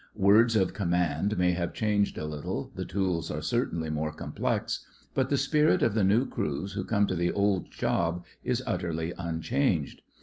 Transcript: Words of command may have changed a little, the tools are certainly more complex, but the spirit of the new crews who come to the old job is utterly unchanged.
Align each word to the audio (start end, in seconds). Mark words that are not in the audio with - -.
Words 0.17 0.55
of 0.55 0.73
command 0.73 1.37
may 1.37 1.51
have 1.51 1.75
changed 1.75 2.17
a 2.17 2.25
little, 2.25 2.71
the 2.73 2.85
tools 2.85 3.29
are 3.29 3.43
certainly 3.43 3.91
more 3.91 4.11
complex, 4.11 4.83
but 5.13 5.29
the 5.29 5.37
spirit 5.37 5.83
of 5.83 5.93
the 5.93 6.03
new 6.03 6.25
crews 6.25 6.73
who 6.73 6.83
come 6.83 7.05
to 7.05 7.13
the 7.15 7.31
old 7.31 7.69
job 7.69 8.25
is 8.43 8.63
utterly 8.65 9.13
unchanged. 9.19 10.01